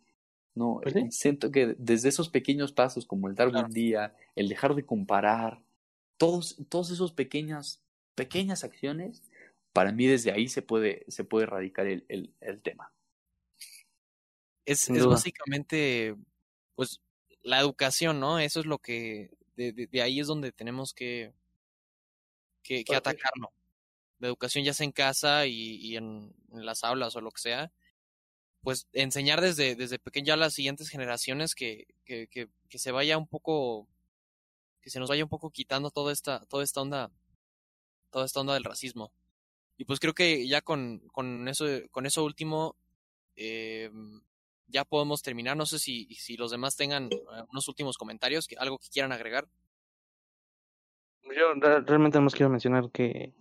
[0.54, 4.48] no, pues eh, siento que desde esos pequeños pasos, como el dar un día, el
[4.48, 5.60] dejar de comparar,
[6.16, 7.80] todos, todos esos pequeñas,
[8.16, 9.22] pequeñas acciones,
[9.72, 12.90] para mí desde ahí se puede, se puede erradicar el, el, el tema.
[14.68, 16.14] Es, es básicamente,
[16.74, 17.00] pues,
[17.40, 18.38] la educación, ¿no?
[18.38, 21.32] Eso es lo que, de, de, ahí es donde tenemos que,
[22.62, 23.50] que, que atacarlo.
[24.18, 27.40] La educación ya sea en casa y, y en, en, las aulas o lo que
[27.40, 27.72] sea,
[28.60, 33.16] pues enseñar desde, desde pequeño a las siguientes generaciones que, que, que, que se vaya
[33.16, 33.88] un poco,
[34.82, 37.10] que se nos vaya un poco quitando toda esta, toda esta onda,
[38.10, 39.12] toda esta onda del racismo.
[39.78, 42.76] Y pues creo que ya con, con eso, con eso último,
[43.34, 43.90] eh,
[44.68, 45.56] ya podemos terminar.
[45.56, 49.12] No sé si, si los demás tengan eh, unos últimos comentarios, que, algo que quieran
[49.12, 49.48] agregar.
[51.24, 53.34] Yo realmente no quiero mencionar que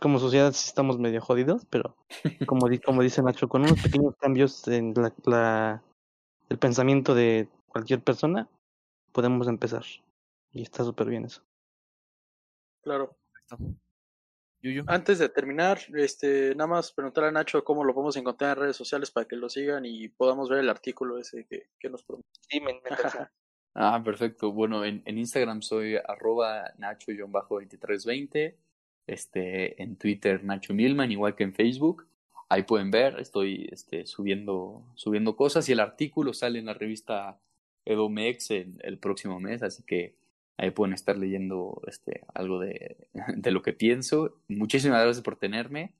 [0.00, 1.96] como sociedad sí estamos medio jodidos, pero
[2.46, 5.82] como, como dice Nacho, con unos pequeños cambios en la, la,
[6.48, 8.48] el pensamiento de cualquier persona,
[9.12, 9.84] podemos empezar.
[10.52, 11.42] Y está súper bien eso.
[12.82, 13.16] Claro.
[14.86, 18.76] Antes de terminar, este, nada más preguntar a Nacho cómo lo podemos encontrar en redes
[18.76, 22.28] sociales para que lo sigan y podamos ver el artículo ese que, que nos promete.
[22.48, 22.80] Sí, me, me
[23.74, 24.52] Ah, perfecto.
[24.52, 28.54] Bueno, en, en Instagram soy arroba nacho-2320.
[29.06, 32.06] Este, en Twitter Nacho Milman, igual que en Facebook.
[32.48, 37.40] Ahí pueden ver, estoy este, subiendo, subiendo cosas y el artículo sale en la revista
[37.84, 40.14] Edomex en el próximo mes, así que
[40.56, 44.36] Ahí pueden estar leyendo este, algo de, de lo que pienso.
[44.48, 45.94] Muchísimas gracias por tenerme.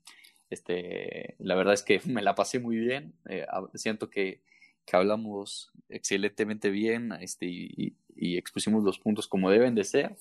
[0.49, 3.13] Este, la verdad es que me la pasé muy bien.
[3.27, 4.41] Eh, siento que,
[4.85, 10.15] que, hablamos excelentemente bien este, y, y, expusimos los puntos como deben de ser.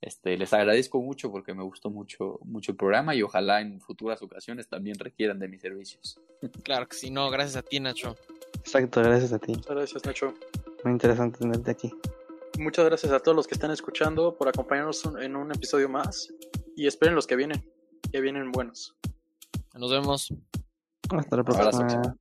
[0.00, 4.20] Este, les agradezco mucho porque me gustó mucho, mucho el programa y ojalá en futuras
[4.20, 6.20] ocasiones también requieran de mis servicios.
[6.64, 8.16] Claro que sí, no, gracias a ti, Nacho.
[8.58, 9.52] Exacto, gracias a ti.
[9.68, 10.34] Gracias, Nacho.
[10.82, 11.92] Muy interesante tenerte aquí.
[12.58, 16.28] Muchas gracias a todos los que están escuchando por acompañarnos en un episodio más.
[16.76, 17.64] Y esperen los que vienen,
[18.10, 18.96] que vienen buenos.
[19.74, 20.32] Nos vemos.
[21.10, 22.16] Hasta la próxima.